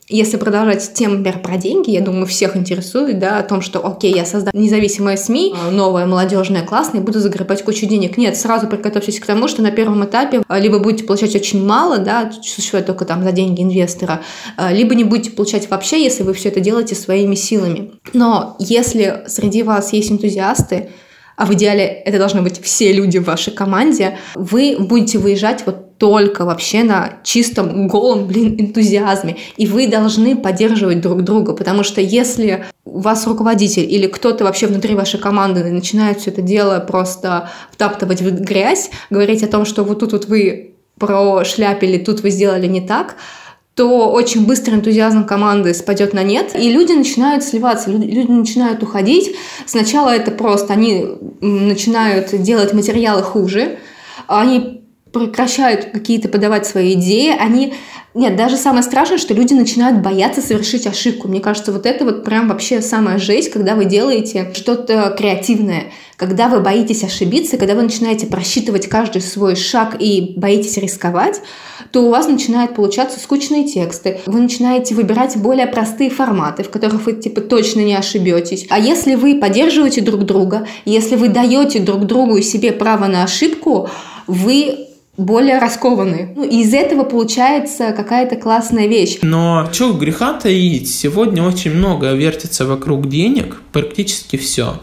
Если 0.10 0.38
продолжать 0.38 0.94
тему, 0.94 1.18
например, 1.18 1.42
про 1.42 1.58
деньги, 1.58 1.92
я 1.92 2.00
думаю, 2.00 2.26
всех 2.26 2.56
интересует, 2.56 3.20
да, 3.20 3.40
о 3.40 3.44
том, 3.44 3.62
что, 3.62 3.86
окей, 3.86 4.14
я 4.14 4.26
создам 4.26 4.54
независимое 4.54 5.18
СМИ, 5.18 5.54
новое, 5.72 6.06
молодежное, 6.06 6.66
классное, 6.66 7.02
и 7.02 7.04
буду 7.04 7.20
загребать 7.20 7.62
кучу 7.62 7.86
денег. 7.86 8.18
Нет, 8.18 8.38
сразу 8.38 8.68
приготовьтесь 8.68 9.20
к 9.20 9.26
тому, 9.26 9.50
что 9.50 9.62
на 9.62 9.70
первом 9.70 10.06
этапе 10.06 10.44
а, 10.48 10.60
либо 10.60 10.80
будете 10.80 11.04
получать 11.04 11.36
очень 11.36 11.66
мало, 11.66 11.98
да, 11.98 12.32
существует 12.42 12.86
только 12.86 13.04
там 13.04 13.22
за 13.22 13.34
деньги 13.34 13.62
инвестора, 13.62 14.22
а, 14.56 14.72
либо 14.72 14.96
не 14.96 15.04
будете 15.04 15.32
получать 15.32 15.70
вообще, 15.70 16.02
если 16.02 16.24
вы 16.24 16.34
все 16.34 16.50
это 16.50 16.62
делаете 16.62 16.96
своими 16.96 17.36
силами. 17.36 17.92
Но 18.14 18.56
если 18.60 19.26
среди 19.28 19.62
вас 19.62 19.92
есть 19.92 20.10
энтузиасты, 20.10 20.90
а 21.38 21.46
в 21.46 21.54
идеале 21.54 21.86
это 21.86 22.18
должны 22.18 22.42
быть 22.42 22.60
все 22.62 22.92
люди 22.92 23.20
в 23.20 23.26
вашей 23.26 23.54
команде, 23.54 24.18
вы 24.34 24.76
будете 24.80 25.20
выезжать 25.20 25.64
вот 25.66 25.98
только 26.00 26.46
вообще 26.46 26.84
на 26.84 27.20
чистом, 27.24 27.88
голом, 27.88 28.28
блин, 28.28 28.56
энтузиазме. 28.60 29.38
И 29.56 29.68
вы 29.68 29.88
должны 29.88 30.36
поддерживать 30.36 31.00
друг 31.00 31.24
друга, 31.24 31.54
потому 31.54 31.84
что 31.84 32.02
если 32.02 32.66
у 32.86 33.00
вас 33.00 33.26
руководитель 33.28 33.84
или 33.84 34.08
кто-то 34.08 34.44
вообще 34.44 34.68
внутри 34.68 34.96
вашей 34.96 35.20
команды 35.20 35.64
начинает 35.64 36.20
все 36.20 36.32
это 36.32 36.42
дело 36.42 36.80
просто 36.80 37.50
втаптывать 37.72 38.22
в 38.22 38.42
грязь, 38.42 38.90
говорить 39.10 39.44
о 39.44 39.48
том, 39.48 39.66
что 39.66 39.84
вот 39.84 40.00
тут 40.00 40.14
вот 40.14 40.26
вы 40.26 40.74
прошляпили, 41.00 42.00
тут 42.00 42.22
вы 42.22 42.32
сделали 42.32 42.66
не 42.66 42.82
так, 42.82 43.16
то 43.78 44.12
очень 44.12 44.48
быстро 44.48 44.74
энтузиазм 44.74 45.26
команды 45.26 45.72
спадет 45.76 46.12
на 46.12 46.24
нет, 46.24 46.56
и 46.56 46.72
люди 46.72 46.94
начинают 46.94 47.44
сливаться, 47.44 47.92
люди, 47.92 48.26
начинают 48.28 48.82
уходить. 48.82 49.36
Сначала 49.68 50.10
это 50.10 50.32
просто, 50.32 50.74
они 50.74 51.06
начинают 51.42 52.42
делать 52.42 52.74
материалы 52.74 53.22
хуже, 53.22 53.78
они 54.26 54.82
прекращают 55.20 55.86
какие-то 55.92 56.30
подавать 56.30 56.66
свои 56.66 56.94
идеи, 56.94 57.36
они... 57.38 57.74
Нет, 58.14 58.36
даже 58.36 58.58
самое 58.58 58.82
страшное, 58.82 59.20
что 59.20 59.36
люди 59.36 59.54
начинают 59.54 60.02
бояться 60.02 60.42
совершить 60.42 60.88
ошибку. 60.88 61.28
Мне 61.28 61.40
кажется, 61.40 61.72
вот 61.72 61.86
это 61.86 62.04
вот 62.04 62.24
прям 62.24 62.48
вообще 62.48 62.82
самая 62.82 63.20
жесть, 63.20 63.52
когда 63.52 63.76
вы 63.76 63.86
делаете 63.86 64.52
что-то 64.56 65.14
креативное, 65.16 65.92
когда 66.16 66.48
вы 66.48 66.62
боитесь 66.62 67.04
ошибиться, 67.04 67.58
когда 67.58 67.76
вы 67.76 67.84
начинаете 67.84 68.26
просчитывать 68.26 68.88
каждый 68.88 69.22
свой 69.22 69.56
шаг 69.56 69.98
и 70.00 70.34
боитесь 70.36 70.78
рисковать, 70.78 71.42
то 71.92 72.06
у 72.06 72.10
вас 72.10 72.28
начинают 72.28 72.74
получаться 72.74 73.20
скучные 73.20 73.68
тексты. 73.68 74.20
Вы 74.26 74.42
начинаете 74.42 74.96
выбирать 74.96 75.38
более 75.38 75.68
простые 75.68 76.10
форматы, 76.10 76.64
в 76.64 76.72
которых 76.72 77.06
вы 77.06 77.14
типа 77.14 77.42
точно 77.42 77.82
не 77.82 77.96
ошибетесь. 77.96 78.66
А 78.70 78.80
если 78.80 79.14
вы 79.14 79.36
поддерживаете 79.40 80.02
друг 80.02 80.24
друга, 80.24 80.68
если 80.86 81.16
вы 81.16 81.30
даете 81.30 81.80
друг 81.80 82.06
другу 82.06 82.38
и 82.38 82.42
себе 82.42 82.72
право 82.72 83.06
на 83.06 83.24
ошибку, 83.24 83.90
вы 84.26 84.87
более 85.18 85.58
раскованные. 85.58 86.32
Ну, 86.36 86.44
и 86.44 86.62
из 86.62 86.74
этого 86.74 87.04
получается 87.04 87.92
какая-то 87.92 88.36
классная 88.36 88.88
вещь. 88.88 89.18
Но 89.24 89.68
что 89.72 89.94
греха 89.94 90.34
таить? 90.34 90.90
Сегодня 90.90 91.44
очень 91.44 91.74
много 91.74 92.14
вертится 92.14 92.66
вокруг 92.66 93.10
денег, 93.10 93.58
практически 93.72 94.38
все. 94.38 94.80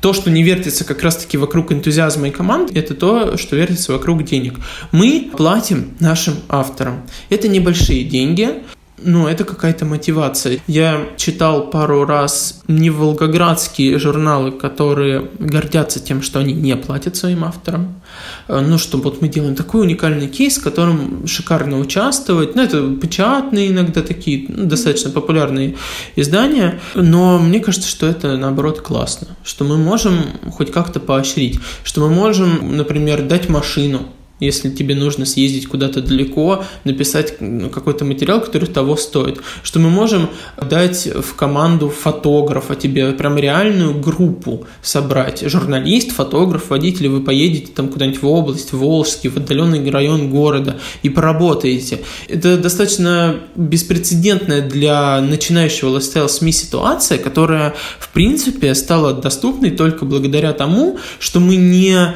То, 0.00 0.12
что 0.12 0.30
не 0.30 0.42
вертится 0.42 0.84
как 0.84 1.02
раз-таки 1.02 1.36
вокруг 1.36 1.72
энтузиазма 1.72 2.28
и 2.28 2.30
команд, 2.30 2.74
это 2.76 2.94
то, 2.94 3.36
что 3.36 3.56
вертится 3.56 3.92
вокруг 3.92 4.24
денег. 4.24 4.54
Мы 4.92 5.30
платим 5.36 5.94
нашим 6.00 6.34
авторам. 6.48 7.02
Это 7.28 7.48
небольшие 7.48 8.04
деньги, 8.04 8.62
ну, 9.02 9.26
это 9.26 9.44
какая-то 9.44 9.84
мотивация. 9.84 10.60
Я 10.66 11.08
читал 11.16 11.68
пару 11.68 12.04
раз 12.04 12.62
не 12.68 12.90
волгоградские 12.90 13.98
журналы, 13.98 14.52
которые 14.52 15.30
гордятся 15.38 16.00
тем, 16.00 16.22
что 16.22 16.38
они 16.38 16.54
не 16.54 16.76
платят 16.76 17.16
своим 17.16 17.44
авторам. 17.44 18.00
Э, 18.48 18.60
ну, 18.60 18.78
что 18.78 18.98
вот 18.98 19.20
мы 19.20 19.28
делаем 19.28 19.54
такой 19.54 19.82
уникальный 19.82 20.28
кейс, 20.28 20.58
в 20.58 20.62
котором 20.62 21.26
шикарно 21.26 21.78
участвовать. 21.78 22.54
Ну, 22.54 22.62
это 22.62 22.94
печатные 22.96 23.70
иногда 23.70 24.02
такие, 24.02 24.46
ну, 24.48 24.66
достаточно 24.66 25.10
популярные 25.10 25.76
издания. 26.16 26.80
Но 26.94 27.38
мне 27.38 27.60
кажется, 27.60 27.88
что 27.88 28.06
это, 28.06 28.36
наоборот, 28.36 28.80
классно. 28.80 29.28
Что 29.44 29.64
мы 29.64 29.76
можем 29.76 30.18
хоть 30.52 30.72
как-то 30.72 31.00
поощрить. 31.00 31.60
Что 31.82 32.00
мы 32.02 32.10
можем, 32.10 32.76
например, 32.76 33.22
дать 33.22 33.48
машину 33.48 34.08
если 34.40 34.70
тебе 34.70 34.94
нужно 34.94 35.26
съездить 35.26 35.66
куда-то 35.66 36.02
далеко, 36.02 36.64
написать 36.84 37.36
какой-то 37.72 38.04
материал, 38.04 38.40
который 38.40 38.68
того 38.68 38.96
стоит. 38.96 39.40
Что 39.62 39.78
мы 39.78 39.90
можем 39.90 40.28
дать 40.60 41.06
в 41.06 41.34
команду 41.34 41.88
фотографа 41.88 42.74
тебе, 42.74 43.12
прям 43.12 43.36
реальную 43.38 43.98
группу 43.98 44.66
собрать. 44.82 45.42
Журналист, 45.48 46.12
фотограф, 46.12 46.70
водитель, 46.70 47.08
вы 47.08 47.20
поедете 47.20 47.72
там 47.72 47.88
куда-нибудь 47.88 48.22
в 48.22 48.26
область, 48.26 48.72
в 48.72 48.78
Волжский, 48.78 49.30
в 49.30 49.36
отдаленный 49.36 49.88
район 49.90 50.30
города 50.30 50.78
и 51.02 51.08
поработаете. 51.08 52.00
Это 52.28 52.58
достаточно 52.58 53.36
беспрецедентная 53.54 54.62
для 54.62 55.20
начинающего 55.20 55.90
лайфстайл 55.90 56.28
СМИ 56.28 56.52
ситуация, 56.52 57.18
которая, 57.18 57.74
в 57.98 58.10
принципе, 58.10 58.74
стала 58.74 59.12
доступной 59.12 59.70
только 59.70 60.04
благодаря 60.04 60.52
тому, 60.52 60.98
что 61.18 61.40
мы 61.40 61.56
не 61.56 62.14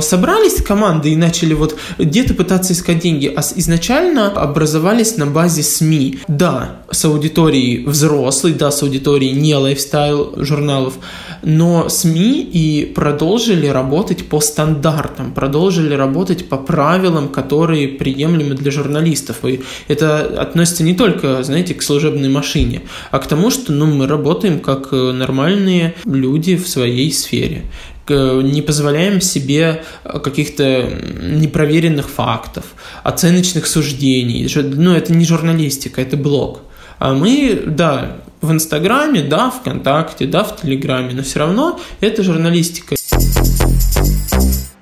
собрались 0.00 0.62
командой 0.62 1.12
и 1.12 1.16
начали 1.16 1.54
вот 1.54 1.76
где-то 1.98 2.34
пытаться 2.34 2.72
искать 2.72 3.00
деньги, 3.00 3.32
а 3.34 3.40
изначально 3.56 4.28
образовались 4.28 5.16
на 5.16 5.26
базе 5.26 5.62
СМИ. 5.62 6.20
Да, 6.28 6.80
с 6.90 7.04
аудиторией 7.04 7.84
взрослой, 7.84 8.52
да, 8.52 8.70
с 8.70 8.82
аудиторией 8.82 9.32
не 9.32 9.54
лайфстайл 9.54 10.34
журналов, 10.44 10.94
но 11.42 11.88
СМИ 11.88 12.42
и 12.42 12.86
продолжили 12.86 13.66
работать 13.66 14.28
по 14.28 14.40
стандартам, 14.40 15.32
продолжили 15.32 15.94
работать 15.94 16.48
по 16.48 16.56
правилам, 16.56 17.28
которые 17.28 17.88
приемлемы 17.88 18.54
для 18.54 18.70
журналистов. 18.70 19.44
И 19.44 19.60
это 19.88 20.20
относится 20.40 20.82
не 20.82 20.94
только, 20.94 21.42
знаете, 21.42 21.74
к 21.74 21.82
служебной 21.82 22.28
машине, 22.28 22.82
а 23.10 23.18
к 23.18 23.26
тому, 23.26 23.50
что 23.50 23.72
ну, 23.72 23.86
мы 23.86 24.06
работаем 24.06 24.60
как 24.60 24.92
нормальные 24.92 25.94
люди 26.04 26.56
в 26.56 26.68
своей 26.68 27.12
сфере 27.12 27.64
не 28.10 28.62
позволяем 28.62 29.20
себе 29.20 29.84
каких-то 30.04 30.90
непроверенных 31.22 32.08
фактов, 32.08 32.64
оценочных 33.02 33.66
суждений. 33.66 34.48
Ну, 34.54 34.94
это 34.94 35.12
не 35.12 35.24
журналистика, 35.24 36.00
это 36.00 36.16
блог. 36.16 36.60
А 36.98 37.14
мы, 37.14 37.62
да, 37.66 38.18
в 38.40 38.52
Инстаграме, 38.52 39.22
да, 39.22 39.50
ВКонтакте, 39.50 40.26
да, 40.26 40.44
в 40.44 40.60
Телеграме, 40.60 41.14
но 41.14 41.22
все 41.22 41.38
равно 41.40 41.80
это 42.00 42.22
журналистика. 42.22 42.96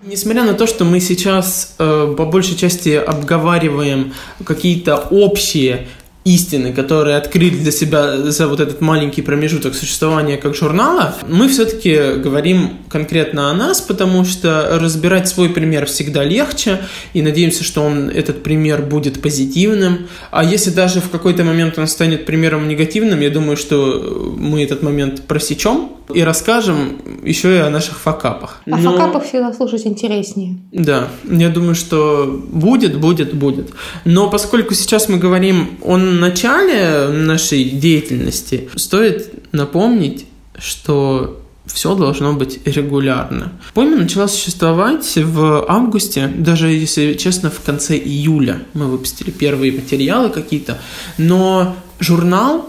Несмотря 0.03 0.45
на 0.45 0.55
то, 0.55 0.67
что 0.67 0.85
мы 0.85 1.01
сейчас 1.01 1.75
э, 1.79 2.15
по 2.17 2.25
большей 2.25 2.57
части 2.57 2.91
обговариваем 2.91 4.15
какие-то 4.43 4.97
общие 4.97 5.87
истины, 6.35 6.73
которые 6.73 7.17
открыли 7.17 7.57
для 7.57 7.73
себя 7.73 8.19
за 8.19 8.49
вот 8.49 8.61
этот 8.61 8.81
маленький 8.81 9.23
промежуток 9.23 9.75
существования 9.75 10.37
как 10.37 10.55
журнала, 10.55 11.15
мы 11.29 11.49
все-таки 11.49 12.15
говорим 12.17 12.79
конкретно 12.89 13.51
о 13.51 13.55
нас, 13.55 13.81
потому 13.81 14.25
что 14.25 14.79
разбирать 14.81 15.29
свой 15.29 15.49
пример 15.49 15.87
всегда 15.87 16.25
легче, 16.25 16.81
и 17.15 17.23
надеемся, 17.23 17.65
что 17.65 17.83
он, 17.83 18.11
этот 18.11 18.43
пример 18.43 18.83
будет 18.83 19.21
позитивным. 19.23 20.09
А 20.31 20.45
если 20.45 20.71
даже 20.71 21.01
в 21.01 21.11
какой-то 21.11 21.45
момент 21.45 21.79
он 21.79 21.87
станет 21.87 22.27
примером 22.27 22.69
негативным, 22.69 23.21
я 23.21 23.31
думаю, 23.31 23.57
что 23.57 24.35
мы 24.37 24.63
этот 24.63 24.83
момент 24.83 25.23
просечем 25.23 25.91
и 26.15 26.23
расскажем 26.23 26.99
еще 27.23 27.57
и 27.57 27.59
о 27.59 27.71
наших 27.71 27.99
факапах. 27.99 28.63
О 28.67 28.77
Но... 28.77 28.93
факапах 28.93 29.25
всегда 29.25 29.53
слушать 29.53 29.87
интереснее. 29.87 30.57
Да, 30.73 31.09
я 31.25 31.49
думаю, 31.49 31.75
что 31.75 32.27
будет, 32.51 32.99
будет, 32.99 33.35
будет. 33.35 33.71
Но 34.05 34.31
поскольку 34.31 34.75
сейчас 34.75 35.09
мы 35.09 35.19
говорим 35.19 35.79
о 36.19 36.21
начале 36.21 37.09
нашей 37.09 37.65
деятельности, 37.65 38.69
стоит 38.75 39.53
напомнить, 39.53 40.27
что 40.59 41.41
все 41.67 41.95
должно 41.95 42.33
быть 42.33 42.61
регулярно. 42.67 43.53
Пойма 43.75 43.97
начала 43.97 44.27
существовать 44.27 45.17
в 45.17 45.65
августе, 45.69 46.27
даже 46.27 46.71
если 46.71 47.15
честно, 47.15 47.51
в 47.51 47.61
конце 47.61 47.97
июля 47.97 48.63
мы 48.75 48.87
выпустили 48.87 49.31
первые 49.31 49.73
материалы 49.73 50.31
какие-то, 50.31 50.79
но 51.19 51.77
журнал 52.01 52.69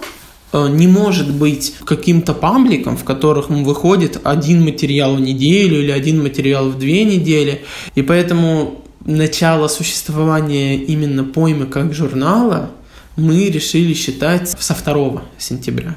э, 0.52 0.68
не 0.70 0.88
может 0.88 1.34
быть 1.34 1.74
каким-то 1.86 2.34
пабликом, 2.34 2.98
в 2.98 3.04
которых 3.04 3.50
выходит 3.50 4.20
один 4.24 4.64
материал 4.64 5.16
в 5.16 5.22
неделю 5.22 5.82
или 5.82 5.92
один 5.92 6.22
материал 6.22 6.70
в 6.70 6.78
две 6.78 7.04
недели. 7.04 7.64
И 7.96 8.04
поэтому 8.04 8.84
начало 9.06 9.70
существования 9.70 10.76
именно 10.76 11.24
поймы 11.24 11.66
как 11.66 11.94
журнала 11.94 12.70
мы 13.20 13.50
решили 13.50 13.94
считать 13.94 14.50
со 14.50 14.74
2 14.74 15.24
сентября. 15.38 15.96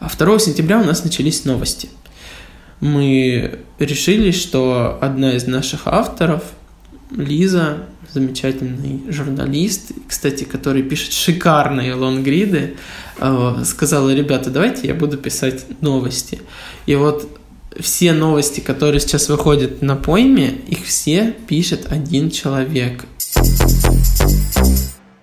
А 0.00 0.08
2 0.08 0.38
сентября 0.38 0.80
у 0.80 0.84
нас 0.84 1.04
начались 1.04 1.44
новости– 1.44 1.88
мы 2.80 3.58
решили, 3.78 4.30
что 4.30 4.98
одна 5.00 5.34
из 5.34 5.46
наших 5.46 5.86
авторов, 5.86 6.42
Лиза, 7.10 7.86
замечательный 8.12 9.02
журналист, 9.12 9.92
кстати, 10.08 10.44
который 10.44 10.82
пишет 10.82 11.12
шикарные 11.12 11.94
лонгриды, 11.94 12.76
э, 13.18 13.62
сказала, 13.64 14.14
ребята, 14.14 14.50
давайте 14.50 14.86
я 14.86 14.94
буду 14.94 15.18
писать 15.18 15.66
новости. 15.80 16.40
И 16.86 16.94
вот 16.94 17.28
все 17.78 18.12
новости, 18.12 18.60
которые 18.60 19.00
сейчас 19.00 19.28
выходят 19.28 19.82
на 19.82 19.96
пойме, 19.96 20.54
их 20.68 20.84
все 20.84 21.34
пишет 21.46 21.86
один 21.90 22.30
человек. 22.30 23.04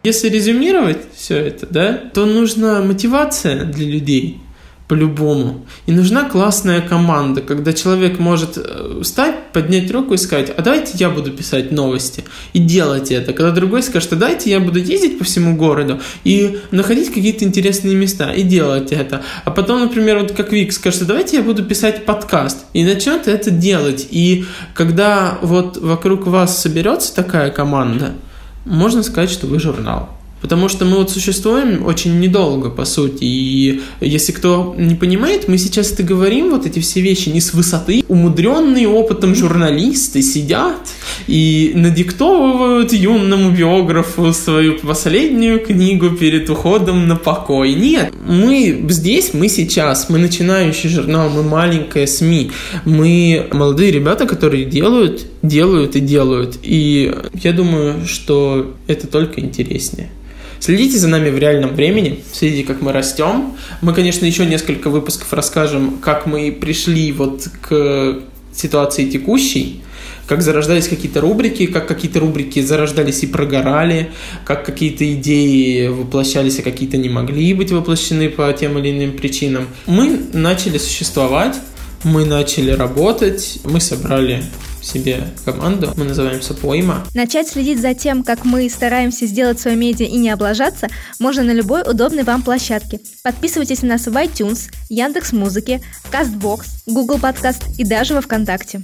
Если 0.08 0.30
резюмировать 0.30 1.00
все 1.14 1.36
это, 1.36 1.68
да, 1.70 1.94
то 2.14 2.26
нужна 2.26 2.82
мотивация 2.82 3.66
для 3.66 3.86
людей– 3.86 4.40
по-любому. 4.88 5.66
И 5.86 5.92
нужна 5.92 6.24
классная 6.24 6.82
команда, 6.82 7.42
когда 7.42 7.74
человек 7.74 8.20
может 8.20 8.58
э, 8.58 9.02
встать, 9.04 9.52
поднять 9.52 9.92
руку 9.92 10.14
и 10.14 10.18
сказать, 10.18 10.50
а 10.56 10.62
давайте 10.62 10.94
я 10.96 11.10
буду 11.10 11.32
писать 11.32 11.72
новости. 11.72 12.24
И 12.54 12.60
делать 12.60 13.12
это. 13.12 13.34
Когда 13.34 13.52
другой 13.52 13.84
скажет, 13.84 14.14
а 14.14 14.16
давайте 14.16 14.50
я 14.50 14.62
буду 14.62 14.80
ездить 14.80 15.20
по 15.20 15.26
всему 15.26 15.58
городу 15.58 16.00
и 16.24 16.60
находить 16.72 17.10
какие-то 17.10 17.44
интересные 17.44 17.96
места 17.96 18.32
и 18.32 18.44
делать 18.44 18.94
это. 18.94 19.24
А 19.44 19.52
потом, 19.52 19.82
например, 19.82 20.20
вот 20.20 20.32
как 20.32 20.54
Вик 20.54 20.72
скажет, 20.72 21.02
а 21.02 21.06
давайте 21.06 21.38
я 21.38 21.44
буду 21.44 21.66
писать 21.66 22.06
подкаст. 22.06 22.66
И 22.72 22.86
начнет 22.86 23.28
это 23.28 23.52
делать. 23.52 24.08
И 24.10 24.46
когда 24.74 25.38
вот 25.42 25.76
вокруг 25.78 26.28
вас 26.28 26.62
соберется 26.62 27.14
такая 27.14 27.52
команда, 27.52 28.14
можно 28.68 29.04
сказать, 29.04 29.30
что 29.30 29.48
вы 29.48 29.60
журнал. 29.60 30.10
Потому 30.42 30.70
что 30.70 30.86
мы 30.86 30.98
вот 30.98 31.10
существуем 31.10 31.84
очень 31.86 32.20
недолго, 32.20 32.70
по 32.70 32.86
сути. 32.86 33.24
И 33.24 33.82
если 34.02 34.32
кто 34.32 34.76
не 34.78 34.94
понимает, 34.94 35.48
мы 35.48 35.58
сейчас 35.58 35.92
это 35.92 36.04
говорим, 36.04 36.52
вот 36.52 36.68
эти 36.68 36.80
все 36.80 37.02
вещи 37.02 37.30
не 37.30 37.42
с 37.42 37.54
высоты. 37.54 38.04
Умудренные 38.08 38.88
опытом 38.88 39.34
журналисты 39.34 40.22
сидят 40.22 40.78
и 41.26 41.72
надиктовывают 41.74 42.94
юному 42.94 43.52
биографу 43.52 44.32
свою 44.32 44.78
последнюю 44.78 45.60
книгу 45.60 46.12
перед 46.12 46.50
уходом 46.50 47.08
на 47.08 47.16
покой. 47.16 47.74
Нет, 47.74 48.14
мы 48.28 48.86
здесь, 48.90 49.34
мы 49.34 49.50
сейчас, 49.50 50.08
мы 50.08 50.20
начинающий 50.20 50.90
журнал, 50.90 51.30
мы 51.30 51.42
маленькая 51.42 52.06
СМИ, 52.06 52.52
мы 52.86 53.48
молодые 53.52 53.92
ребята, 53.92 54.28
которые 54.28 54.66
делают, 54.66 55.26
делают 55.42 55.96
и 55.96 56.00
делают. 56.00 56.58
И 56.64 57.14
я 57.34 57.54
думаю, 57.54 58.06
что 58.06 58.76
это 58.88 59.08
только 59.08 59.42
интереснее. 59.42 60.10
Следите 60.60 60.98
за 60.98 61.08
нами 61.08 61.30
в 61.30 61.38
реальном 61.38 61.76
времени, 61.76 62.24
следите, 62.32 62.64
как 62.64 62.82
мы 62.82 62.92
растем. 62.92 63.56
Мы, 63.82 63.94
конечно, 63.94 64.26
еще 64.26 64.46
несколько 64.46 64.90
выпусков 64.90 65.32
расскажем, 65.34 66.00
как 66.02 66.26
мы 66.26 66.52
пришли 66.52 67.12
вот 67.12 67.48
к 67.62 68.20
ситуации 68.54 69.08
текущей, 69.08 69.84
как 70.26 70.42
зарождались 70.42 70.88
какие-то 70.88 71.22
рубрики, 71.22 71.68
как 71.68 71.88
какие-то 71.88 72.20
рубрики 72.20 72.62
зарождались 72.62 73.24
и 73.24 73.28
прогорали, 73.28 74.12
как 74.46 74.66
какие-то 74.66 75.10
идеи 75.14 75.88
воплощались, 75.88 76.60
а 76.60 76.64
какие-то 76.64 76.98
не 76.98 77.10
могли 77.10 77.54
быть 77.54 77.72
воплощены 77.72 78.30
по 78.30 78.52
тем 78.52 78.78
или 78.80 78.92
иным 78.92 79.16
причинам. 79.16 79.68
Мы 79.86 80.20
начали 80.34 80.80
существовать, 80.80 81.56
мы 82.04 82.26
начали 82.26 82.72
работать, 82.72 83.60
мы 83.64 83.80
собрали 83.80 84.44
себе 84.88 85.28
команду, 85.46 85.94
мы 85.96 86.06
называемся 86.06 86.54
Пойма. 86.54 87.06
Начать 87.14 87.50
следить 87.50 87.82
за 87.82 87.94
тем, 87.94 88.24
как 88.24 88.46
мы 88.46 88.70
стараемся 88.70 89.26
сделать 89.26 89.60
свое 89.60 89.76
медиа 89.76 90.06
и 90.06 90.18
не 90.18 90.30
облажаться, 90.30 90.88
можно 91.20 91.44
на 91.44 91.52
любой 91.52 91.82
удобной 91.82 92.24
вам 92.24 92.42
площадке. 92.42 93.00
Подписывайтесь 93.24 93.82
на 93.82 93.90
нас 93.90 94.08
в 94.08 94.16
iTunes, 94.16 94.70
Яндекс 94.90 95.34
Музыке, 95.34 95.82
Castbox, 96.12 96.66
Google 96.86 97.20
Подкаст 97.20 97.64
и 97.78 97.84
даже 97.84 98.14
во 98.14 98.22
Вконтакте. 98.22 98.82